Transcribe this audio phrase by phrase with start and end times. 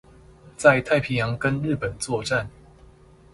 [0.57, 2.47] 在太平洋跟日本作戰